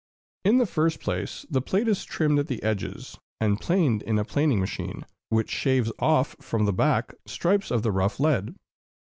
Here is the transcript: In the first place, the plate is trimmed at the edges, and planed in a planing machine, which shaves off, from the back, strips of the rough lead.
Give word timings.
In 0.43 0.57
the 0.57 0.65
first 0.65 0.99
place, 0.99 1.45
the 1.47 1.61
plate 1.61 1.87
is 1.87 2.03
trimmed 2.03 2.39
at 2.39 2.47
the 2.47 2.63
edges, 2.63 3.19
and 3.39 3.61
planed 3.61 4.01
in 4.01 4.17
a 4.17 4.25
planing 4.25 4.59
machine, 4.59 5.05
which 5.29 5.51
shaves 5.51 5.91
off, 5.99 6.35
from 6.41 6.65
the 6.65 6.73
back, 6.73 7.13
strips 7.27 7.69
of 7.69 7.83
the 7.83 7.91
rough 7.91 8.19
lead. 8.19 8.55